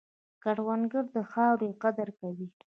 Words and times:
کروندګر 0.43 1.05
د 1.15 1.17
خاورې 1.31 1.69
قدر 1.83 2.07
کوي 2.19 2.47